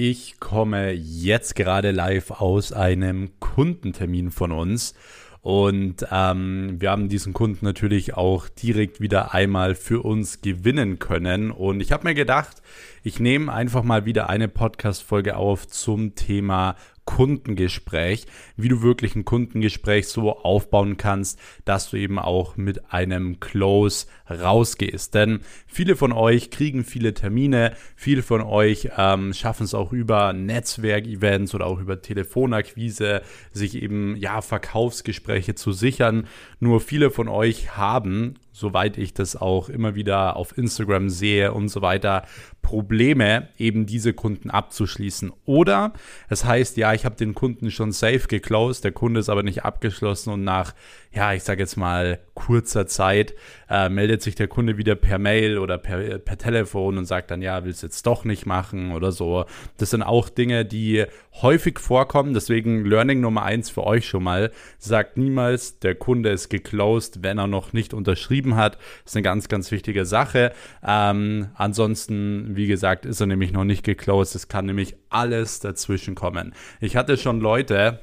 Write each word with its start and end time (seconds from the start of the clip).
Ich 0.00 0.38
komme 0.38 0.92
jetzt 0.92 1.56
gerade 1.56 1.90
live 1.90 2.30
aus 2.30 2.72
einem 2.72 3.30
Kundentermin 3.40 4.30
von 4.30 4.52
uns 4.52 4.94
und 5.40 6.06
ähm, 6.12 6.76
wir 6.78 6.92
haben 6.92 7.08
diesen 7.08 7.32
Kunden 7.32 7.64
natürlich 7.64 8.14
auch 8.14 8.48
direkt 8.48 9.00
wieder 9.00 9.34
einmal 9.34 9.74
für 9.74 10.04
uns 10.04 10.40
gewinnen 10.40 11.00
können. 11.00 11.50
Und 11.50 11.80
ich 11.80 11.90
habe 11.90 12.04
mir 12.06 12.14
gedacht, 12.14 12.62
ich 13.02 13.18
nehme 13.18 13.52
einfach 13.52 13.82
mal 13.82 14.04
wieder 14.04 14.30
eine 14.30 14.46
Podcast-Folge 14.46 15.36
auf 15.36 15.66
zum 15.66 16.14
Thema 16.14 16.76
Kundengespräch, 17.08 18.26
wie 18.58 18.68
du 18.68 18.82
wirklich 18.82 19.16
ein 19.16 19.24
Kundengespräch 19.24 20.08
so 20.08 20.36
aufbauen 20.36 20.98
kannst, 20.98 21.40
dass 21.64 21.88
du 21.88 21.96
eben 21.96 22.18
auch 22.18 22.58
mit 22.58 22.92
einem 22.92 23.40
Close 23.40 24.06
rausgehst. 24.28 25.14
Denn 25.14 25.40
viele 25.66 25.96
von 25.96 26.12
euch 26.12 26.50
kriegen 26.50 26.84
viele 26.84 27.14
Termine, 27.14 27.72
viele 27.96 28.22
von 28.22 28.42
euch 28.42 28.90
ähm, 28.98 29.32
schaffen 29.32 29.64
es 29.64 29.72
auch 29.72 29.94
über 29.94 30.34
Netzwerkevents 30.34 31.54
oder 31.54 31.64
auch 31.64 31.80
über 31.80 32.02
Telefonakquise, 32.02 33.22
sich 33.52 33.82
eben 33.82 34.14
ja 34.16 34.42
Verkaufsgespräche 34.42 35.54
zu 35.54 35.72
sichern. 35.72 36.26
Nur 36.60 36.82
viele 36.82 37.10
von 37.10 37.28
euch 37.28 37.74
haben 37.74 38.34
soweit 38.58 38.98
ich 38.98 39.14
das 39.14 39.36
auch 39.36 39.68
immer 39.68 39.94
wieder 39.94 40.36
auf 40.36 40.56
Instagram 40.58 41.08
sehe 41.08 41.52
und 41.52 41.68
so 41.68 41.80
weiter, 41.82 42.24
Probleme, 42.62 43.48
eben 43.56 43.86
diese 43.86 44.12
Kunden 44.12 44.50
abzuschließen. 44.50 45.32
Oder 45.46 45.92
es 46.28 46.44
heißt, 46.44 46.76
ja, 46.76 46.92
ich 46.92 47.04
habe 47.04 47.16
den 47.16 47.34
Kunden 47.34 47.70
schon 47.70 47.92
safe 47.92 48.26
geclosed, 48.28 48.84
der 48.84 48.92
Kunde 48.92 49.20
ist 49.20 49.28
aber 49.28 49.42
nicht 49.42 49.64
abgeschlossen 49.64 50.32
und 50.32 50.44
nach, 50.44 50.74
ja, 51.12 51.32
ich 51.32 51.44
sage 51.44 51.62
jetzt 51.62 51.76
mal 51.76 52.18
kurzer 52.34 52.86
Zeit 52.86 53.34
äh, 53.70 53.88
meldet 53.88 54.22
sich 54.22 54.34
der 54.34 54.48
Kunde 54.48 54.76
wieder 54.76 54.94
per 54.94 55.18
Mail 55.18 55.58
oder 55.58 55.78
per, 55.78 56.18
per 56.18 56.36
Telefon 56.38 56.98
und 56.98 57.06
sagt 57.06 57.30
dann, 57.30 57.42
ja, 57.42 57.64
will 57.64 57.70
es 57.70 57.82
jetzt 57.82 58.06
doch 58.06 58.24
nicht 58.24 58.46
machen 58.46 58.92
oder 58.92 59.12
so. 59.12 59.44
Das 59.78 59.90
sind 59.90 60.02
auch 60.02 60.28
Dinge, 60.28 60.64
die 60.64 61.06
häufig 61.42 61.78
vorkommen. 61.78 62.34
Deswegen 62.34 62.84
Learning 62.84 63.20
Nummer 63.20 63.42
eins 63.42 63.70
für 63.70 63.84
euch 63.84 64.06
schon 64.06 64.22
mal. 64.22 64.50
Sagt 64.78 65.16
niemals, 65.16 65.78
der 65.78 65.94
Kunde 65.94 66.30
ist 66.30 66.48
geclosed, 66.48 67.22
wenn 67.22 67.38
er 67.38 67.46
noch 67.46 67.72
nicht 67.72 67.94
unterschrieben 67.94 68.47
hat. 68.56 68.76
Das 69.04 69.12
ist 69.12 69.16
eine 69.16 69.22
ganz, 69.22 69.48
ganz 69.48 69.70
wichtige 69.70 70.04
Sache. 70.04 70.52
Ähm, 70.86 71.48
ansonsten, 71.54 72.56
wie 72.56 72.66
gesagt, 72.66 73.06
ist 73.06 73.20
er 73.20 73.26
nämlich 73.26 73.52
noch 73.52 73.64
nicht 73.64 73.84
geclosed. 73.84 74.34
Es 74.34 74.48
kann 74.48 74.66
nämlich 74.66 74.96
alles 75.10 75.60
dazwischen 75.60 76.14
kommen. 76.14 76.54
Ich 76.80 76.96
hatte 76.96 77.16
schon 77.16 77.40
Leute, 77.40 78.00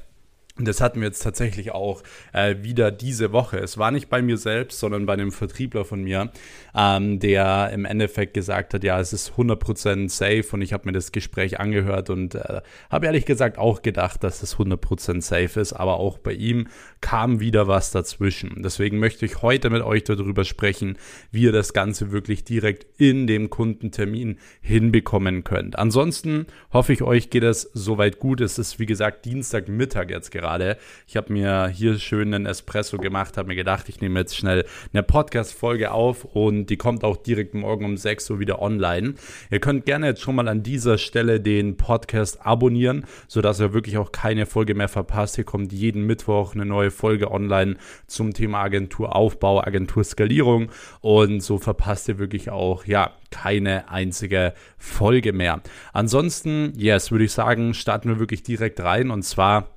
das 0.58 0.80
hatten 0.80 1.00
wir 1.00 1.08
jetzt 1.08 1.22
tatsächlich 1.22 1.72
auch 1.72 2.02
äh, 2.32 2.56
wieder 2.62 2.90
diese 2.90 3.32
Woche. 3.32 3.58
Es 3.58 3.76
war 3.76 3.90
nicht 3.90 4.08
bei 4.08 4.22
mir 4.22 4.38
selbst, 4.38 4.78
sondern 4.78 5.04
bei 5.04 5.12
einem 5.12 5.30
Vertriebler 5.30 5.84
von 5.84 6.02
mir, 6.02 6.30
ähm, 6.74 7.18
der 7.18 7.70
im 7.74 7.84
Endeffekt 7.84 8.32
gesagt 8.32 8.72
hat, 8.72 8.82
ja, 8.82 8.98
es 8.98 9.12
ist 9.12 9.32
100% 9.32 10.08
safe 10.08 10.46
und 10.52 10.62
ich 10.62 10.72
habe 10.72 10.86
mir 10.86 10.92
das 10.92 11.12
Gespräch 11.12 11.60
angehört 11.60 12.08
und 12.08 12.36
äh, 12.36 12.62
habe 12.90 13.06
ehrlich 13.06 13.26
gesagt 13.26 13.58
auch 13.58 13.82
gedacht, 13.82 14.24
dass 14.24 14.42
es 14.42 14.56
100% 14.56 15.20
safe 15.20 15.60
ist, 15.60 15.74
aber 15.74 15.98
auch 15.98 16.16
bei 16.16 16.32
ihm 16.32 16.68
kam 17.02 17.38
wieder 17.38 17.68
was 17.68 17.90
dazwischen. 17.90 18.62
Deswegen 18.62 18.98
möchte 18.98 19.26
ich 19.26 19.42
heute 19.42 19.68
mit 19.68 19.82
euch 19.82 20.04
darüber 20.04 20.44
sprechen, 20.44 20.96
wie 21.30 21.42
ihr 21.42 21.52
das 21.52 21.74
Ganze 21.74 22.12
wirklich 22.12 22.44
direkt 22.44 22.86
in 22.98 23.26
dem 23.26 23.50
Kundentermin 23.50 24.38
hinbekommen 24.62 25.44
könnt. 25.44 25.78
Ansonsten 25.78 26.46
hoffe 26.72 26.94
ich, 26.94 27.02
euch 27.02 27.28
geht 27.28 27.42
es 27.42 27.70
soweit 27.74 28.18
gut. 28.18 28.40
Es 28.40 28.58
ist, 28.58 28.78
wie 28.78 28.86
gesagt, 28.86 29.26
Dienstagmittag 29.26 30.08
jetzt 30.08 30.30
gerade 30.30 30.45
gerade. 30.46 30.76
Ich 31.08 31.16
habe 31.16 31.32
mir 31.32 31.66
hier 31.66 31.98
schön 31.98 32.32
einen 32.32 32.46
Espresso 32.46 32.98
gemacht, 32.98 33.36
habe 33.36 33.48
mir 33.48 33.56
gedacht, 33.56 33.88
ich 33.88 34.00
nehme 34.00 34.20
jetzt 34.20 34.36
schnell 34.36 34.64
eine 34.92 35.02
Podcast-Folge 35.02 35.90
auf 35.90 36.24
und 36.24 36.66
die 36.66 36.76
kommt 36.76 37.02
auch 37.02 37.16
direkt 37.16 37.54
morgen 37.54 37.84
um 37.84 37.96
6 37.96 38.30
Uhr 38.30 38.38
wieder 38.38 38.62
online. 38.62 39.14
Ihr 39.50 39.58
könnt 39.58 39.86
gerne 39.86 40.06
jetzt 40.06 40.20
schon 40.20 40.36
mal 40.36 40.46
an 40.46 40.62
dieser 40.62 40.98
Stelle 40.98 41.40
den 41.40 41.76
Podcast 41.76 42.46
abonnieren, 42.46 43.06
sodass 43.26 43.58
ihr 43.58 43.72
wirklich 43.72 43.98
auch 43.98 44.12
keine 44.12 44.46
Folge 44.46 44.76
mehr 44.76 44.88
verpasst. 44.88 45.34
Hier 45.34 45.44
kommt 45.44 45.72
jeden 45.72 46.06
Mittwoch 46.06 46.54
eine 46.54 46.64
neue 46.64 46.92
Folge 46.92 47.32
online 47.32 47.76
zum 48.06 48.32
Thema 48.32 48.60
Agenturaufbau, 48.62 49.64
Agenturskalierung 49.64 50.68
und 51.00 51.40
so 51.40 51.58
verpasst 51.58 52.06
ihr 52.08 52.18
wirklich 52.18 52.50
auch, 52.50 52.84
ja, 52.84 53.10
keine 53.32 53.90
einzige 53.90 54.52
Folge 54.78 55.32
mehr. 55.32 55.60
Ansonsten, 55.92 56.72
yes, 56.76 57.10
würde 57.10 57.24
ich 57.24 57.32
sagen, 57.32 57.74
starten 57.74 58.08
wir 58.08 58.20
wirklich 58.20 58.44
direkt 58.44 58.80
rein 58.80 59.10
und 59.10 59.24
zwar 59.24 59.75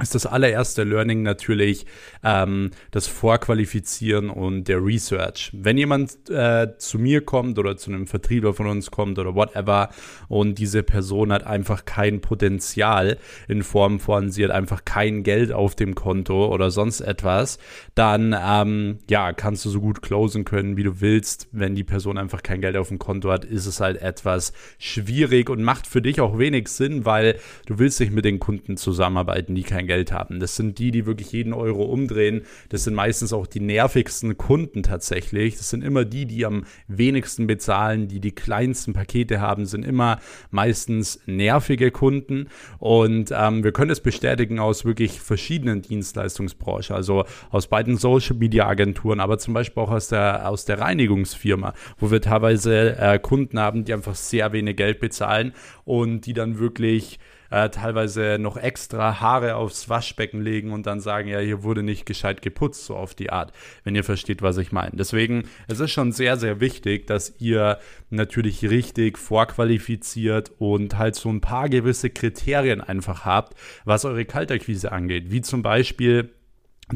ist 0.00 0.14
das 0.14 0.26
allererste 0.26 0.84
Learning 0.84 1.22
natürlich 1.22 1.86
ähm, 2.24 2.70
das 2.90 3.06
Vorqualifizieren 3.06 4.30
und 4.30 4.64
der 4.64 4.84
Research. 4.84 5.50
Wenn 5.52 5.76
jemand 5.76 6.30
äh, 6.30 6.76
zu 6.78 6.98
mir 6.98 7.24
kommt 7.24 7.58
oder 7.58 7.76
zu 7.76 7.90
einem 7.90 8.06
Vertriebler 8.06 8.54
von 8.54 8.66
uns 8.66 8.90
kommt 8.90 9.18
oder 9.18 9.34
whatever 9.34 9.90
und 10.28 10.58
diese 10.58 10.82
Person 10.82 11.30
hat 11.30 11.44
einfach 11.44 11.84
kein 11.84 12.20
Potenzial 12.20 13.18
in 13.48 13.62
Form 13.62 14.00
von, 14.00 14.30
sie 14.30 14.42
hat 14.44 14.50
einfach 14.50 14.84
kein 14.84 15.22
Geld 15.22 15.52
auf 15.52 15.74
dem 15.74 15.94
Konto 15.94 16.46
oder 16.52 16.70
sonst 16.70 17.00
etwas, 17.00 17.58
dann 17.94 18.34
ähm, 18.38 18.98
ja, 19.10 19.32
kannst 19.32 19.64
du 19.66 19.70
so 19.70 19.80
gut 19.80 20.00
closen 20.00 20.44
können, 20.44 20.76
wie 20.76 20.84
du 20.84 21.00
willst. 21.00 21.48
Wenn 21.52 21.74
die 21.74 21.84
Person 21.84 22.16
einfach 22.16 22.42
kein 22.42 22.62
Geld 22.62 22.76
auf 22.76 22.88
dem 22.88 22.98
Konto 22.98 23.30
hat, 23.30 23.44
ist 23.44 23.66
es 23.66 23.78
halt 23.80 24.00
etwas 24.00 24.54
schwierig 24.78 25.50
und 25.50 25.62
macht 25.62 25.86
für 25.86 26.00
dich 26.00 26.20
auch 26.20 26.38
wenig 26.38 26.68
Sinn, 26.68 27.04
weil 27.04 27.38
du 27.66 27.78
willst 27.78 28.00
nicht 28.00 28.12
mit 28.12 28.24
den 28.24 28.40
Kunden 28.40 28.76
zusammenarbeiten, 28.76 29.54
die 29.54 29.62
kein 29.62 29.81
kein 29.82 29.86
Geld 29.86 30.12
haben. 30.12 30.40
Das 30.40 30.56
sind 30.56 30.78
die, 30.78 30.90
die 30.90 31.06
wirklich 31.06 31.32
jeden 31.32 31.52
Euro 31.52 31.84
umdrehen. 31.84 32.42
Das 32.68 32.84
sind 32.84 32.94
meistens 32.94 33.32
auch 33.32 33.46
die 33.46 33.60
nervigsten 33.60 34.36
Kunden 34.36 34.82
tatsächlich. 34.82 35.56
Das 35.56 35.70
sind 35.70 35.82
immer 35.82 36.04
die, 36.04 36.26
die 36.26 36.46
am 36.46 36.64
wenigsten 36.88 37.46
bezahlen, 37.46 38.08
die 38.08 38.20
die 38.20 38.32
kleinsten 38.32 38.92
Pakete 38.92 39.40
haben, 39.40 39.66
sind 39.66 39.84
immer 39.84 40.20
meistens 40.50 41.20
nervige 41.26 41.90
Kunden. 41.90 42.48
Und 42.78 43.32
ähm, 43.36 43.64
wir 43.64 43.72
können 43.72 43.90
es 43.90 44.00
bestätigen 44.00 44.58
aus 44.58 44.84
wirklich 44.84 45.20
verschiedenen 45.20 45.82
Dienstleistungsbranchen, 45.82 46.94
also 46.94 47.24
aus 47.50 47.66
beiden 47.66 47.96
Social 47.96 48.36
Media 48.36 48.66
Agenturen, 48.66 49.20
aber 49.20 49.38
zum 49.38 49.54
Beispiel 49.54 49.82
auch 49.82 49.90
aus 49.90 50.08
der, 50.08 50.48
aus 50.48 50.64
der 50.64 50.78
Reinigungsfirma, 50.78 51.74
wo 51.98 52.10
wir 52.10 52.20
teilweise 52.20 52.96
äh, 52.96 53.18
Kunden 53.18 53.58
haben, 53.58 53.84
die 53.84 53.92
einfach 53.92 54.14
sehr 54.14 54.52
wenig 54.52 54.76
Geld 54.76 55.00
bezahlen 55.00 55.52
und 55.84 56.26
die 56.26 56.32
dann 56.32 56.58
wirklich 56.58 57.18
äh, 57.52 57.68
teilweise 57.68 58.38
noch 58.40 58.56
extra 58.56 59.20
Haare 59.20 59.56
aufs 59.56 59.88
Waschbecken 59.88 60.40
legen 60.40 60.72
und 60.72 60.86
dann 60.86 61.00
sagen, 61.00 61.28
ja, 61.28 61.38
hier 61.38 61.62
wurde 61.62 61.82
nicht 61.82 62.06
gescheit 62.06 62.40
geputzt, 62.40 62.86
so 62.86 62.96
auf 62.96 63.14
die 63.14 63.30
Art, 63.30 63.52
wenn 63.84 63.94
ihr 63.94 64.04
versteht, 64.04 64.40
was 64.40 64.56
ich 64.56 64.72
meine. 64.72 64.92
Deswegen, 64.94 65.44
es 65.68 65.78
ist 65.78 65.90
schon 65.90 66.12
sehr, 66.12 66.38
sehr 66.38 66.60
wichtig, 66.60 67.06
dass 67.06 67.34
ihr 67.38 67.78
natürlich 68.08 68.62
richtig 68.68 69.18
vorqualifiziert 69.18 70.50
und 70.58 70.96
halt 70.96 71.14
so 71.14 71.28
ein 71.28 71.42
paar 71.42 71.68
gewisse 71.68 72.08
Kriterien 72.08 72.80
einfach 72.80 73.26
habt, 73.26 73.54
was 73.84 74.06
eure 74.06 74.24
Kaltakquise 74.24 74.90
angeht, 74.90 75.30
wie 75.30 75.42
zum 75.42 75.62
Beispiel 75.62 76.30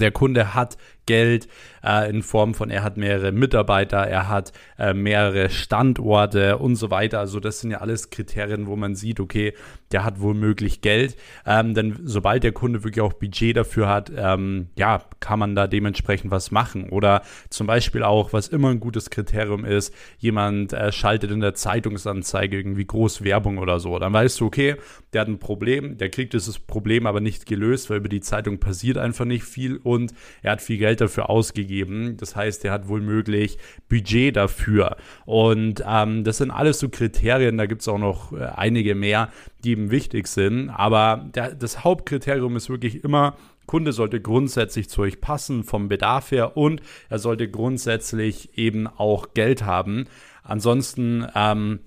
der 0.00 0.10
Kunde 0.10 0.54
hat 0.54 0.76
Geld 1.06 1.48
äh, 1.84 2.10
in 2.10 2.22
Form 2.22 2.52
von, 2.54 2.68
er 2.68 2.82
hat 2.82 2.96
mehrere 2.96 3.32
Mitarbeiter, 3.32 3.98
er 3.98 4.28
hat 4.28 4.52
äh, 4.78 4.92
mehrere 4.92 5.50
Standorte 5.50 6.58
und 6.58 6.74
so 6.76 6.90
weiter. 6.90 7.20
Also 7.20 7.40
das 7.40 7.60
sind 7.60 7.70
ja 7.70 7.78
alles 7.78 8.10
Kriterien, 8.10 8.66
wo 8.66 8.76
man 8.76 8.96
sieht, 8.96 9.20
okay, 9.20 9.54
der 9.92 10.04
hat 10.04 10.20
womöglich 10.20 10.80
Geld. 10.80 11.16
Ähm, 11.46 11.74
denn 11.74 11.96
sobald 12.02 12.42
der 12.42 12.52
Kunde 12.52 12.82
wirklich 12.82 13.02
auch 13.02 13.12
Budget 13.12 13.56
dafür 13.56 13.88
hat, 13.88 14.10
ähm, 14.16 14.68
ja, 14.76 15.04
kann 15.20 15.38
man 15.38 15.54
da 15.54 15.68
dementsprechend 15.68 16.32
was 16.32 16.50
machen. 16.50 16.90
Oder 16.90 17.22
zum 17.50 17.68
Beispiel 17.68 18.02
auch, 18.02 18.32
was 18.32 18.48
immer 18.48 18.70
ein 18.70 18.80
gutes 18.80 19.10
Kriterium 19.10 19.64
ist, 19.64 19.94
jemand 20.18 20.72
äh, 20.72 20.90
schaltet 20.90 21.30
in 21.30 21.40
der 21.40 21.54
Zeitungsanzeige 21.54 22.56
irgendwie 22.56 22.86
groß 22.86 23.22
Werbung 23.22 23.58
oder 23.58 23.78
so. 23.78 23.96
Dann 24.00 24.12
weißt 24.12 24.40
du, 24.40 24.46
okay, 24.46 24.74
der 25.12 25.20
hat 25.20 25.28
ein 25.28 25.38
Problem, 25.38 25.98
der 25.98 26.10
kriegt 26.10 26.32
dieses 26.32 26.58
Problem 26.58 27.06
aber 27.06 27.20
nicht 27.20 27.46
gelöst, 27.46 27.88
weil 27.90 27.98
über 27.98 28.08
die 28.08 28.20
Zeitung 28.20 28.58
passiert 28.58 28.98
einfach 28.98 29.24
nicht 29.24 29.44
viel 29.44 29.78
und 29.86 30.12
er 30.42 30.52
hat 30.52 30.62
viel 30.62 30.78
Geld 30.78 31.00
dafür 31.00 31.30
ausgegeben. 31.30 32.16
Das 32.18 32.36
heißt, 32.36 32.64
er 32.64 32.72
hat 32.72 32.88
wohl 32.88 33.00
möglich 33.00 33.58
Budget 33.88 34.36
dafür. 34.36 34.96
Und 35.24 35.82
ähm, 35.86 36.24
das 36.24 36.38
sind 36.38 36.50
alles 36.50 36.78
so 36.80 36.88
Kriterien, 36.88 37.56
da 37.56 37.66
gibt 37.66 37.82
es 37.82 37.88
auch 37.88 37.98
noch 37.98 38.32
äh, 38.32 38.44
einige 38.44 38.94
mehr, 38.94 39.30
die 39.64 39.70
eben 39.70 39.90
wichtig 39.90 40.26
sind. 40.26 40.68
Aber 40.70 41.28
der, 41.34 41.54
das 41.54 41.84
Hauptkriterium 41.84 42.56
ist 42.56 42.68
wirklich 42.68 43.04
immer, 43.04 43.36
Kunde 43.66 43.92
sollte 43.92 44.20
grundsätzlich 44.20 44.88
zu 44.88 45.02
euch 45.02 45.20
passen 45.20 45.64
vom 45.64 45.88
Bedarf 45.88 46.30
her 46.30 46.56
und 46.56 46.80
er 47.08 47.18
sollte 47.18 47.48
grundsätzlich 47.48 48.56
eben 48.56 48.86
auch 48.86 49.34
Geld 49.34 49.64
haben. 49.64 50.06
Ansonsten 50.42 51.26
ähm, 51.34 51.80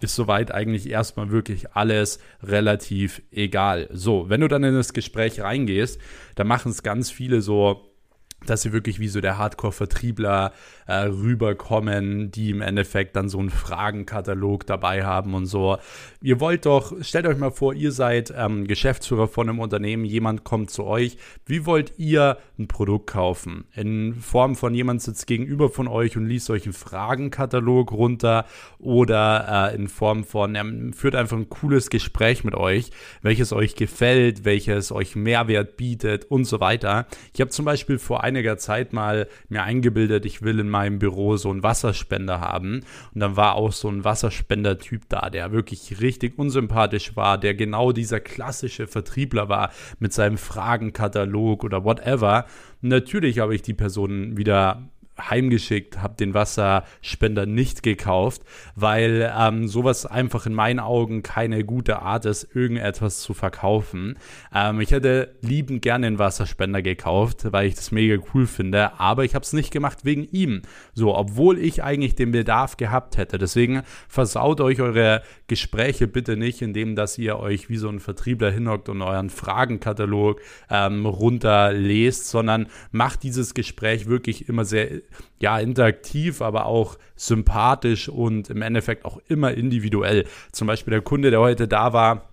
ist 0.00 0.14
soweit 0.14 0.52
eigentlich 0.52 0.90
erstmal 0.90 1.30
wirklich 1.30 1.72
alles 1.72 2.18
relativ 2.42 3.22
egal. 3.30 3.88
So, 3.92 4.28
wenn 4.28 4.42
du 4.42 4.48
dann 4.48 4.64
in 4.64 4.74
das 4.74 4.92
Gespräch 4.92 5.40
reingehst, 5.40 6.00
dann 6.34 6.46
machen 6.46 6.70
es 6.70 6.82
ganz 6.82 7.10
viele 7.10 7.40
so 7.40 7.95
dass 8.44 8.62
sie 8.62 8.72
wirklich 8.72 9.00
wie 9.00 9.08
so 9.08 9.20
der 9.20 9.38
Hardcore-Vertriebler 9.38 10.52
äh, 10.86 10.94
rüberkommen, 10.94 12.30
die 12.30 12.50
im 12.50 12.60
Endeffekt 12.60 13.16
dann 13.16 13.28
so 13.28 13.38
einen 13.38 13.50
Fragenkatalog 13.50 14.66
dabei 14.66 15.04
haben 15.04 15.34
und 15.34 15.46
so. 15.46 15.78
Ihr 16.20 16.38
wollt 16.38 16.66
doch, 16.66 16.92
stellt 17.02 17.26
euch 17.26 17.38
mal 17.38 17.50
vor, 17.50 17.74
ihr 17.74 17.92
seid 17.92 18.32
ähm, 18.36 18.66
Geschäftsführer 18.66 19.26
von 19.26 19.48
einem 19.48 19.58
Unternehmen, 19.58 20.04
jemand 20.04 20.44
kommt 20.44 20.70
zu 20.70 20.84
euch. 20.84 21.16
Wie 21.44 21.66
wollt 21.66 21.94
ihr 21.98 22.38
ein 22.58 22.68
Produkt 22.68 23.08
kaufen? 23.08 23.64
In 23.74 24.14
Form 24.14 24.54
von 24.54 24.74
jemand 24.74 25.02
sitzt 25.02 25.26
gegenüber 25.26 25.70
von 25.70 25.88
euch 25.88 26.16
und 26.16 26.26
liest 26.26 26.50
euch 26.50 26.64
einen 26.64 26.72
Fragenkatalog 26.72 27.90
runter 27.92 28.44
oder 28.78 29.70
äh, 29.72 29.74
in 29.74 29.88
Form 29.88 30.24
von, 30.24 30.54
er 30.54 30.66
führt 30.94 31.14
einfach 31.14 31.36
ein 31.36 31.48
cooles 31.48 31.90
Gespräch 31.90 32.44
mit 32.44 32.54
euch, 32.54 32.90
welches 33.22 33.52
euch 33.52 33.74
gefällt, 33.74 34.44
welches 34.44 34.92
euch 34.92 35.16
Mehrwert 35.16 35.76
bietet 35.76 36.26
und 36.26 36.44
so 36.44 36.60
weiter. 36.60 37.06
Ich 37.34 37.40
habe 37.40 37.50
zum 37.50 37.64
Beispiel 37.64 37.98
vor 37.98 38.22
einiger 38.26 38.58
Zeit 38.58 38.92
mal 38.92 39.28
mir 39.48 39.62
eingebildet, 39.62 40.26
ich 40.26 40.42
will 40.42 40.58
in 40.58 40.68
meinem 40.68 40.98
Büro 40.98 41.36
so 41.36 41.50
einen 41.50 41.62
Wasserspender 41.62 42.40
haben. 42.40 42.80
Und 43.14 43.20
dann 43.20 43.36
war 43.36 43.54
auch 43.54 43.72
so 43.72 43.88
ein 43.88 44.04
Wasserspender-Typ 44.04 45.02
da, 45.08 45.30
der 45.30 45.52
wirklich 45.52 46.00
richtig 46.00 46.38
unsympathisch 46.38 47.16
war, 47.16 47.38
der 47.38 47.54
genau 47.54 47.92
dieser 47.92 48.20
klassische 48.20 48.86
Vertriebler 48.86 49.48
war 49.48 49.70
mit 50.00 50.12
seinem 50.12 50.38
Fragenkatalog 50.38 51.64
oder 51.64 51.84
whatever. 51.84 52.46
Natürlich 52.80 53.38
habe 53.38 53.54
ich 53.54 53.62
die 53.62 53.74
Person 53.74 54.36
wieder 54.36 54.90
heimgeschickt, 55.18 56.02
habe 56.02 56.16
den 56.16 56.34
Wasserspender 56.34 57.46
nicht 57.46 57.82
gekauft, 57.82 58.42
weil 58.74 59.32
ähm, 59.36 59.68
sowas 59.68 60.06
einfach 60.06 60.46
in 60.46 60.54
meinen 60.54 60.80
Augen 60.80 61.22
keine 61.22 61.64
gute 61.64 62.00
Art 62.02 62.26
ist, 62.26 62.54
irgendetwas 62.54 63.20
zu 63.20 63.34
verkaufen. 63.34 64.18
Ähm, 64.54 64.80
ich 64.80 64.90
hätte 64.90 65.34
liebend 65.40 65.82
gerne 65.82 66.06
einen 66.06 66.18
Wasserspender 66.18 66.82
gekauft, 66.82 67.52
weil 67.52 67.66
ich 67.66 67.74
das 67.74 67.92
mega 67.92 68.22
cool 68.34 68.46
finde, 68.46 68.98
aber 69.00 69.24
ich 69.24 69.34
habe 69.34 69.42
es 69.42 69.52
nicht 69.52 69.70
gemacht 69.70 70.04
wegen 70.04 70.24
ihm. 70.24 70.62
So, 70.94 71.16
obwohl 71.16 71.58
ich 71.58 71.82
eigentlich 71.82 72.14
den 72.14 72.32
Bedarf 72.32 72.76
gehabt 72.76 73.16
hätte. 73.16 73.38
Deswegen 73.38 73.82
versaut 74.08 74.60
euch 74.60 74.80
eure 74.80 75.22
Gespräche 75.46 76.06
bitte 76.06 76.36
nicht, 76.36 76.62
indem 76.62 76.94
dass 76.96 77.18
ihr 77.18 77.38
euch 77.38 77.68
wie 77.68 77.76
so 77.76 77.88
ein 77.88 78.00
Vertriebler 78.00 78.50
hinhockt 78.50 78.88
und 78.88 79.02
euren 79.02 79.30
Fragenkatalog 79.30 80.40
ähm, 80.70 81.06
runterlest, 81.06 82.28
sondern 82.28 82.66
macht 82.92 83.22
dieses 83.22 83.54
Gespräch 83.54 84.06
wirklich 84.06 84.48
immer 84.48 84.64
sehr 84.64 85.05
ja, 85.38 85.58
interaktiv, 85.58 86.42
aber 86.42 86.66
auch 86.66 86.98
sympathisch 87.14 88.08
und 88.08 88.50
im 88.50 88.62
Endeffekt 88.62 89.04
auch 89.04 89.20
immer 89.28 89.52
individuell. 89.52 90.24
Zum 90.52 90.66
Beispiel 90.66 90.92
der 90.92 91.02
Kunde, 91.02 91.30
der 91.30 91.40
heute 91.40 91.68
da 91.68 91.92
war, 91.92 92.28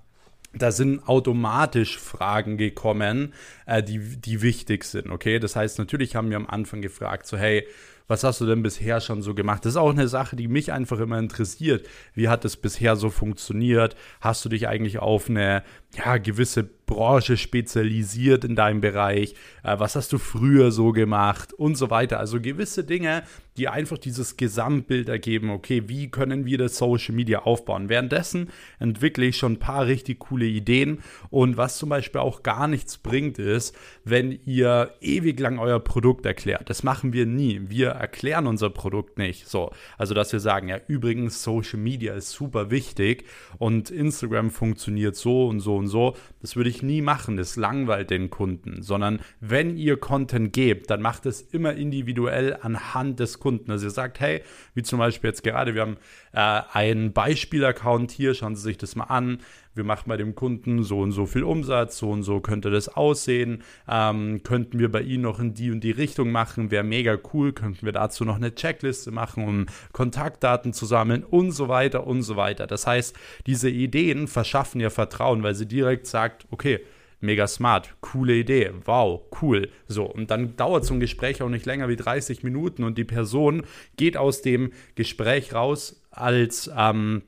da 0.53 0.71
sind 0.71 1.07
automatisch 1.07 1.97
Fragen 1.97 2.57
gekommen, 2.57 3.33
äh, 3.65 3.81
die, 3.81 3.99
die 3.99 4.41
wichtig 4.41 4.83
sind, 4.83 5.09
okay? 5.09 5.39
Das 5.39 5.55
heißt, 5.55 5.79
natürlich 5.79 6.15
haben 6.15 6.29
wir 6.29 6.37
am 6.37 6.47
Anfang 6.47 6.81
gefragt, 6.81 7.25
so, 7.25 7.37
hey, 7.37 7.65
was 8.07 8.23
hast 8.23 8.41
du 8.41 8.45
denn 8.45 8.63
bisher 8.63 9.01
schon 9.01 9.21
so 9.21 9.33
gemacht? 9.33 9.65
Das 9.65 9.73
ist 9.73 9.77
auch 9.77 9.91
eine 9.91 10.07
Sache, 10.07 10.35
die 10.35 10.47
mich 10.47 10.71
einfach 10.71 11.00
immer 11.00 11.19
interessiert. 11.19 11.88
Wie 12.13 12.27
hat 12.27 12.45
es 12.45 12.57
bisher 12.57 12.95
so 12.95 13.09
funktioniert? 13.09 13.95
Hast 14.21 14.44
du 14.44 14.50
dich 14.50 14.67
eigentlich 14.67 15.00
auf 15.00 15.29
eine 15.29 15.63
ja, 15.95 16.17
gewisse 16.17 16.63
Branche 16.63 17.38
spezialisiert 17.38 18.44
in 18.44 18.55
deinem 18.55 18.81
Bereich? 18.81 19.35
Äh, 19.63 19.79
was 19.79 19.95
hast 19.95 20.11
du 20.11 20.17
früher 20.17 20.71
so 20.71 20.91
gemacht? 20.91 21.53
Und 21.53 21.75
so 21.75 21.89
weiter. 21.89 22.19
Also 22.19 22.41
gewisse 22.41 22.83
Dinge, 22.83 23.23
die 23.57 23.67
einfach 23.67 23.97
dieses 23.97 24.38
Gesamtbild 24.38 25.09
ergeben, 25.09 25.50
okay, 25.51 25.83
wie 25.88 26.09
können 26.09 26.45
wir 26.45 26.57
das 26.57 26.77
Social 26.77 27.15
Media 27.15 27.44
aufbauen? 27.44 27.89
Währenddessen 27.89 28.50
entwickle 28.79 29.25
ich 29.25 29.38
schon 29.38 29.53
ein 29.53 29.59
paar 29.59 29.85
richtig 29.85 30.19
coole 30.19 30.45
Ideen. 30.45 31.00
Und 31.29 31.57
was 31.57 31.77
zum 31.77 31.89
Beispiel 31.89 32.21
auch 32.21 32.44
gar 32.44 32.67
nichts 32.67 32.97
bringt, 32.97 33.39
ist, 33.39 33.75
wenn 34.03 34.39
ihr 34.45 34.94
ewig 35.01 35.39
lang 35.39 35.59
euer 35.59 35.79
Produkt 35.79 36.25
erklärt. 36.25 36.69
Das 36.69 36.83
machen 36.83 37.13
wir 37.13 37.25
nie. 37.25 37.61
Wir 37.67 37.92
erklären 37.93 38.47
unser 38.47 38.69
Produkt 38.69 39.17
nicht. 39.17 39.47
So, 39.47 39.71
also 39.97 40.13
dass 40.13 40.31
wir 40.33 40.39
sagen, 40.39 40.69
ja, 40.69 40.79
übrigens, 40.87 41.43
Social 41.43 41.79
Media 41.79 42.13
ist 42.13 42.31
super 42.31 42.71
wichtig 42.71 43.25
und 43.57 43.89
Instagram 43.89 44.51
funktioniert 44.51 45.15
so 45.15 45.47
und 45.47 45.59
so 45.59 45.75
und 45.75 45.87
so. 45.87 46.15
Das 46.41 46.55
würde 46.55 46.69
ich 46.69 46.83
nie 46.83 47.01
machen. 47.01 47.37
Das 47.37 47.55
langweilt 47.55 48.09
den 48.09 48.29
Kunden, 48.29 48.81
sondern 48.81 49.21
wenn 49.39 49.77
ihr 49.77 49.97
Content 49.97 50.53
gebt, 50.53 50.89
dann 50.89 51.01
macht 51.01 51.25
es 51.25 51.41
immer 51.41 51.73
individuell 51.73 52.57
anhand 52.61 53.19
des 53.19 53.39
Kunden. 53.39 53.71
Also 53.71 53.87
ihr 53.87 53.91
sagt, 53.91 54.19
hey, 54.19 54.41
wie 54.73 54.83
zum 54.83 54.99
Beispiel 54.99 55.29
jetzt 55.29 55.43
gerade, 55.43 55.75
wir 55.75 55.81
haben 55.81 55.97
äh, 56.33 56.61
einen 56.71 57.13
Beispiel-Account 57.13 58.11
hier, 58.11 58.33
schauen 58.33 58.55
Sie 58.55 58.61
sich 58.61 58.77
das 58.77 58.95
mal 58.95 59.05
an 59.05 59.39
wir 59.75 59.83
machen 59.83 60.07
bei 60.07 60.17
dem 60.17 60.35
Kunden 60.35 60.83
so 60.83 60.99
und 60.99 61.11
so 61.11 61.25
viel 61.25 61.43
Umsatz, 61.43 61.97
so 61.97 62.09
und 62.09 62.23
so 62.23 62.39
könnte 62.39 62.69
das 62.69 62.89
aussehen, 62.89 63.63
ähm, 63.89 64.41
könnten 64.43 64.79
wir 64.79 64.91
bei 64.91 65.01
Ihnen 65.01 65.23
noch 65.23 65.39
in 65.39 65.53
die 65.53 65.71
und 65.71 65.81
die 65.81 65.91
Richtung 65.91 66.31
machen, 66.31 66.71
wäre 66.71 66.83
mega 66.83 67.17
cool, 67.33 67.53
könnten 67.53 67.85
wir 67.85 67.93
dazu 67.93 68.25
noch 68.25 68.35
eine 68.35 68.53
Checkliste 68.53 69.11
machen, 69.11 69.47
um 69.47 69.65
Kontaktdaten 69.91 70.73
zu 70.73 70.85
sammeln 70.85 71.23
und 71.23 71.51
so 71.51 71.67
weiter 71.67 72.05
und 72.05 72.21
so 72.23 72.35
weiter. 72.35 72.67
Das 72.67 72.85
heißt, 72.85 73.15
diese 73.47 73.69
Ideen 73.69 74.27
verschaffen 74.27 74.81
ihr 74.81 74.91
Vertrauen, 74.91 75.43
weil 75.43 75.55
sie 75.55 75.67
direkt 75.67 76.07
sagt, 76.07 76.45
okay, 76.51 76.79
mega 77.23 77.47
smart, 77.47 77.95
coole 78.01 78.35
Idee, 78.35 78.71
wow, 78.85 79.21
cool. 79.41 79.69
So, 79.87 80.05
und 80.05 80.29
dann 80.29 80.55
dauert 80.55 80.85
so 80.85 80.93
ein 80.93 80.99
Gespräch 80.99 81.41
auch 81.41 81.49
nicht 81.49 81.65
länger 81.65 81.87
wie 81.87 81.95
30 81.95 82.43
Minuten 82.43 82.83
und 82.83 82.97
die 82.97 83.05
Person 83.05 83.63
geht 83.95 84.17
aus 84.17 84.41
dem 84.41 84.71
Gespräch 84.95 85.53
raus, 85.53 86.03
als 86.11 86.69
ähm, 86.77 87.23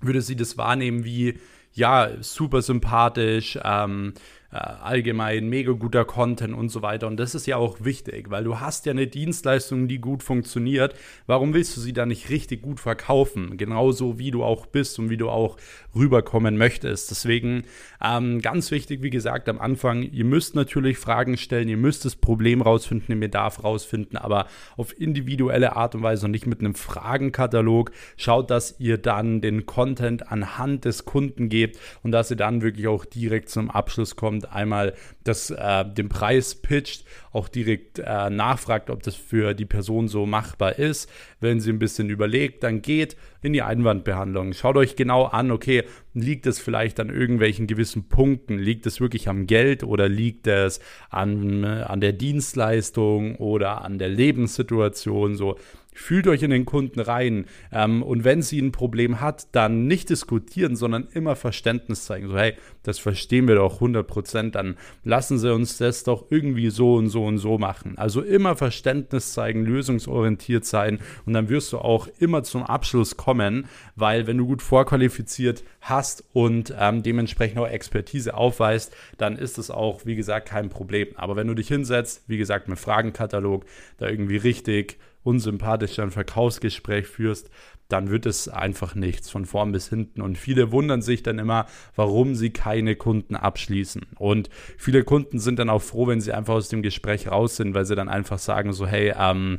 würde 0.00 0.22
sie 0.22 0.36
das 0.36 0.56
wahrnehmen 0.58 1.04
wie, 1.04 1.38
ja, 1.74 2.08
super 2.20 2.62
sympathisch, 2.62 3.58
ähm, 3.62 4.14
äh, 4.43 4.43
allgemein 4.54 5.48
mega 5.48 5.72
guter 5.72 6.04
Content 6.04 6.54
und 6.54 6.68
so 6.68 6.80
weiter. 6.80 7.08
Und 7.08 7.16
das 7.16 7.34
ist 7.34 7.46
ja 7.46 7.56
auch 7.56 7.78
wichtig, 7.80 8.30
weil 8.30 8.44
du 8.44 8.60
hast 8.60 8.86
ja 8.86 8.92
eine 8.92 9.08
Dienstleistung, 9.08 9.88
die 9.88 9.98
gut 9.98 10.22
funktioniert. 10.22 10.94
Warum 11.26 11.54
willst 11.54 11.76
du 11.76 11.80
sie 11.80 11.92
dann 11.92 12.08
nicht 12.08 12.30
richtig 12.30 12.62
gut 12.62 12.78
verkaufen? 12.78 13.56
Genauso 13.56 14.18
wie 14.18 14.30
du 14.30 14.44
auch 14.44 14.66
bist 14.66 14.98
und 14.98 15.10
wie 15.10 15.16
du 15.16 15.28
auch 15.28 15.56
rüberkommen 15.96 16.56
möchtest. 16.56 17.10
Deswegen 17.10 17.64
ähm, 18.00 18.40
ganz 18.40 18.70
wichtig, 18.70 19.02
wie 19.02 19.10
gesagt, 19.10 19.48
am 19.48 19.58
Anfang, 19.58 20.02
ihr 20.02 20.24
müsst 20.24 20.54
natürlich 20.54 20.98
Fragen 20.98 21.36
stellen, 21.36 21.68
ihr 21.68 21.76
müsst 21.76 22.04
das 22.04 22.14
Problem 22.14 22.62
rausfinden, 22.62 23.08
den 23.08 23.20
Bedarf 23.20 23.64
rausfinden, 23.64 24.16
aber 24.16 24.46
auf 24.76 24.98
individuelle 24.98 25.74
Art 25.74 25.96
und 25.96 26.02
Weise 26.02 26.26
und 26.26 26.30
nicht 26.30 26.46
mit 26.46 26.60
einem 26.60 26.74
Fragenkatalog. 26.74 27.90
Schaut, 28.16 28.50
dass 28.50 28.78
ihr 28.78 28.98
dann 28.98 29.40
den 29.40 29.66
Content 29.66 30.30
anhand 30.30 30.84
des 30.84 31.04
Kunden 31.04 31.48
gebt 31.48 31.78
und 32.04 32.12
dass 32.12 32.30
ihr 32.30 32.36
dann 32.36 32.62
wirklich 32.62 32.86
auch 32.86 33.04
direkt 33.04 33.48
zum 33.48 33.70
Abschluss 33.70 34.14
kommt 34.14 34.43
einmal 34.46 34.94
das, 35.24 35.50
äh, 35.50 35.84
den 35.84 36.08
Preis 36.08 36.54
pitcht, 36.54 37.04
auch 37.32 37.48
direkt 37.48 37.98
äh, 37.98 38.30
nachfragt, 38.30 38.90
ob 38.90 39.02
das 39.02 39.14
für 39.14 39.54
die 39.54 39.64
Person 39.64 40.08
so 40.08 40.26
machbar 40.26 40.78
ist. 40.78 41.10
Wenn 41.40 41.60
sie 41.60 41.70
ein 41.70 41.78
bisschen 41.78 42.10
überlegt, 42.10 42.62
dann 42.62 42.82
geht 42.82 43.16
in 43.42 43.52
die 43.52 43.62
Einwandbehandlung. 43.62 44.52
Schaut 44.52 44.76
euch 44.76 44.96
genau 44.96 45.24
an, 45.24 45.50
okay, 45.50 45.84
liegt 46.14 46.46
es 46.46 46.58
vielleicht 46.58 46.98
an 47.00 47.10
irgendwelchen 47.10 47.66
gewissen 47.66 48.08
Punkten? 48.08 48.58
Liegt 48.58 48.86
es 48.86 49.00
wirklich 49.00 49.28
am 49.28 49.46
Geld 49.46 49.82
oder 49.82 50.08
liegt 50.08 50.46
es 50.46 50.80
an, 51.10 51.64
äh, 51.64 51.66
an 51.66 52.00
der 52.00 52.12
Dienstleistung 52.12 53.36
oder 53.36 53.82
an 53.82 53.98
der 53.98 54.08
Lebenssituation? 54.08 55.36
So, 55.36 55.58
Fühlt 55.96 56.26
euch 56.26 56.42
in 56.42 56.50
den 56.50 56.64
Kunden 56.64 56.98
rein. 56.98 57.46
Ähm, 57.70 58.02
und 58.02 58.24
wenn 58.24 58.42
sie 58.42 58.60
ein 58.60 58.72
Problem 58.72 59.20
hat, 59.20 59.46
dann 59.52 59.86
nicht 59.86 60.10
diskutieren, 60.10 60.74
sondern 60.74 61.06
immer 61.14 61.36
Verständnis 61.36 62.04
zeigen. 62.04 62.28
So, 62.28 62.36
hey, 62.36 62.54
das 62.82 62.98
verstehen 62.98 63.46
wir 63.46 63.54
doch 63.54 63.74
100 63.74 64.04
Prozent. 64.04 64.56
Dann 64.56 64.76
lassen 65.04 65.38
Sie 65.38 65.54
uns 65.54 65.78
das 65.78 66.02
doch 66.02 66.26
irgendwie 66.30 66.70
so 66.70 66.96
und 66.96 67.08
so 67.08 67.24
und 67.24 67.38
so 67.38 67.58
machen. 67.58 67.96
Also 67.96 68.22
immer 68.22 68.56
Verständnis 68.56 69.32
zeigen, 69.32 69.64
lösungsorientiert 69.64 70.64
sein. 70.64 70.98
Und 71.26 71.32
dann 71.32 71.48
wirst 71.48 71.72
du 71.72 71.78
auch 71.78 72.08
immer 72.18 72.42
zum 72.42 72.64
Abschluss 72.64 73.16
kommen, 73.16 73.66
weil 73.94 74.26
wenn 74.26 74.38
du 74.38 74.46
gut 74.46 74.62
vorqualifiziert 74.62 75.62
hast 75.80 76.24
und 76.32 76.74
ähm, 76.76 77.04
dementsprechend 77.04 77.58
auch 77.58 77.68
Expertise 77.68 78.34
aufweist, 78.34 78.96
dann 79.16 79.36
ist 79.36 79.58
es 79.58 79.70
auch, 79.70 80.04
wie 80.04 80.16
gesagt, 80.16 80.48
kein 80.48 80.70
Problem. 80.70 81.08
Aber 81.14 81.36
wenn 81.36 81.46
du 81.46 81.54
dich 81.54 81.68
hinsetzt, 81.68 82.24
wie 82.26 82.36
gesagt, 82.36 82.66
mit 82.66 82.80
Fragenkatalog, 82.80 83.64
da 83.98 84.08
irgendwie 84.08 84.38
richtig 84.38 84.98
unsympathisch 85.24 85.98
ein 85.98 86.10
Verkaufsgespräch 86.10 87.06
führst, 87.06 87.50
dann 87.88 88.10
wird 88.10 88.26
es 88.26 88.48
einfach 88.48 88.94
nichts 88.94 89.30
von 89.30 89.44
vorn 89.44 89.72
bis 89.72 89.88
hinten. 89.88 90.22
Und 90.22 90.38
viele 90.38 90.72
wundern 90.72 91.02
sich 91.02 91.22
dann 91.22 91.38
immer, 91.38 91.66
warum 91.96 92.34
sie 92.34 92.50
keine 92.50 92.96
Kunden 92.96 93.36
abschließen. 93.36 94.02
Und 94.16 94.48
viele 94.78 95.04
Kunden 95.04 95.38
sind 95.38 95.58
dann 95.58 95.70
auch 95.70 95.82
froh, 95.82 96.06
wenn 96.06 96.20
sie 96.20 96.32
einfach 96.32 96.54
aus 96.54 96.68
dem 96.68 96.82
Gespräch 96.82 97.28
raus 97.28 97.56
sind, 97.56 97.74
weil 97.74 97.84
sie 97.84 97.94
dann 97.94 98.08
einfach 98.08 98.38
sagen 98.38 98.72
so, 98.72 98.86
hey, 98.86 99.12
ähm, 99.18 99.58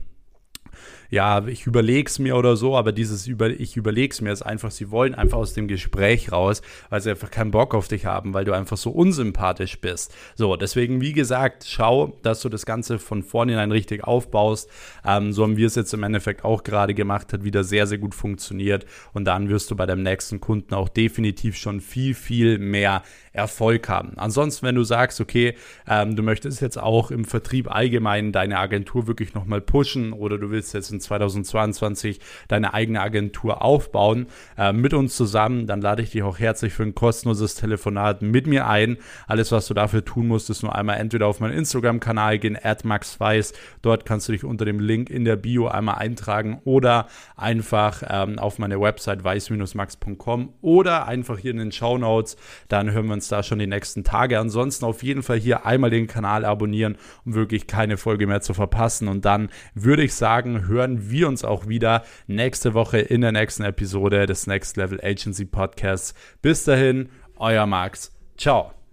ja, 1.09 1.45
ich 1.47 1.65
überlege 1.65 2.09
es 2.09 2.19
mir 2.19 2.35
oder 2.35 2.55
so, 2.55 2.75
aber 2.75 2.91
dieses 2.91 3.27
über, 3.27 3.49
ich 3.49 3.77
überlege 3.77 4.11
es 4.11 4.21
mir 4.21 4.31
ist 4.31 4.41
einfach, 4.41 4.71
sie 4.71 4.91
wollen 4.91 5.15
einfach 5.15 5.37
aus 5.37 5.53
dem 5.53 5.67
Gespräch 5.67 6.31
raus, 6.31 6.61
weil 6.89 7.01
sie 7.01 7.11
einfach 7.11 7.31
keinen 7.31 7.51
Bock 7.51 7.73
auf 7.73 7.87
dich 7.87 8.05
haben, 8.05 8.33
weil 8.33 8.45
du 8.45 8.53
einfach 8.53 8.77
so 8.77 8.91
unsympathisch 8.91 9.79
bist. 9.79 10.13
So, 10.35 10.55
deswegen, 10.55 11.01
wie 11.01 11.13
gesagt, 11.13 11.65
schau, 11.67 12.17
dass 12.21 12.41
du 12.41 12.49
das 12.49 12.65
Ganze 12.65 12.99
von 12.99 13.23
vornherein 13.23 13.71
richtig 13.71 14.03
aufbaust. 14.03 14.69
Ähm, 15.05 15.31
so 15.31 15.43
haben 15.43 15.57
wir 15.57 15.67
es 15.67 15.75
jetzt 15.75 15.93
im 15.93 16.03
Endeffekt 16.03 16.43
auch 16.43 16.63
gerade 16.63 16.93
gemacht, 16.93 17.33
hat 17.33 17.43
wieder 17.43 17.63
sehr, 17.63 17.87
sehr 17.87 17.97
gut 17.97 18.15
funktioniert 18.15 18.85
und 19.13 19.25
dann 19.25 19.49
wirst 19.49 19.71
du 19.71 19.75
bei 19.75 19.85
deinem 19.85 20.03
nächsten 20.03 20.41
Kunden 20.41 20.73
auch 20.73 20.89
definitiv 20.89 21.55
schon 21.55 21.81
viel, 21.81 22.13
viel 22.13 22.57
mehr 22.57 23.03
Erfolg 23.35 23.89
haben. 23.89 24.13
Ansonsten, 24.17 24.65
wenn 24.65 24.75
du 24.75 24.83
sagst, 24.83 25.21
okay, 25.21 25.55
ähm, 25.87 26.15
du 26.15 26.23
möchtest 26.23 26.61
jetzt 26.61 26.77
auch 26.77 27.11
im 27.11 27.25
Vertrieb 27.25 27.73
allgemein 27.73 28.31
deine 28.31 28.57
Agentur 28.57 29.07
wirklich 29.07 29.33
nochmal 29.33 29.61
pushen 29.61 30.13
oder 30.13 30.37
du 30.37 30.49
willst 30.49 30.73
jetzt 30.73 30.91
in 30.91 30.99
2022 30.99 32.19
deine 32.47 32.73
eigene 32.73 33.01
Agentur 33.01 33.61
aufbauen 33.61 34.27
äh, 34.57 34.73
mit 34.73 34.93
uns 34.93 35.15
zusammen, 35.15 35.67
dann 35.67 35.81
lade 35.81 36.01
ich 36.01 36.11
dich 36.11 36.23
auch 36.23 36.39
herzlich 36.39 36.73
für 36.73 36.83
ein 36.83 36.95
kostenloses 36.95 37.55
Telefonat 37.55 38.21
mit 38.21 38.47
mir 38.47 38.67
ein. 38.67 38.97
Alles, 39.27 39.51
was 39.51 39.67
du 39.67 39.73
dafür 39.73 40.03
tun 40.03 40.27
musst, 40.27 40.49
ist 40.49 40.63
nur 40.63 40.75
einmal 40.75 40.97
entweder 40.97 41.27
auf 41.27 41.39
meinen 41.39 41.53
Instagram-Kanal 41.53 42.39
gehen, 42.39 42.57
maxweiss. 42.83 43.53
Dort 43.81 44.05
kannst 44.05 44.27
du 44.27 44.31
dich 44.31 44.43
unter 44.43 44.65
dem 44.65 44.79
Link 44.79 45.09
in 45.09 45.25
der 45.25 45.35
Bio 45.35 45.67
einmal 45.67 45.95
eintragen 45.95 46.61
oder 46.63 47.07
einfach 47.35 48.03
ähm, 48.07 48.39
auf 48.39 48.59
meine 48.59 48.79
Website 48.79 49.23
weiß-max.com 49.23 50.53
oder 50.61 51.05
einfach 51.07 51.37
hier 51.37 51.51
in 51.51 51.57
den 51.57 51.71
Show 51.71 51.97
Notes. 51.97 52.37
Dann 52.67 52.91
hören 52.91 53.07
wir 53.07 53.13
uns 53.13 53.24
da 53.27 53.43
schon 53.43 53.59
die 53.59 53.67
nächsten 53.67 54.03
Tage. 54.03 54.39
Ansonsten 54.39 54.85
auf 54.85 55.03
jeden 55.03 55.23
Fall 55.23 55.39
hier 55.39 55.65
einmal 55.65 55.89
den 55.89 56.07
Kanal 56.07 56.45
abonnieren, 56.45 56.97
um 57.25 57.33
wirklich 57.33 57.67
keine 57.67 57.97
Folge 57.97 58.27
mehr 58.27 58.41
zu 58.41 58.53
verpassen. 58.53 59.07
Und 59.07 59.25
dann 59.25 59.49
würde 59.73 60.03
ich 60.03 60.13
sagen, 60.13 60.67
hören 60.67 61.09
wir 61.09 61.27
uns 61.27 61.43
auch 61.43 61.67
wieder 61.67 62.03
nächste 62.27 62.73
Woche 62.73 62.99
in 62.99 63.21
der 63.21 63.31
nächsten 63.31 63.63
Episode 63.63 64.25
des 64.25 64.47
Next 64.47 64.77
Level 64.77 64.99
Agency 65.03 65.45
Podcasts. 65.45 66.13
Bis 66.41 66.63
dahin, 66.63 67.09
euer 67.37 67.65
Max. 67.65 68.11
Ciao. 68.37 68.84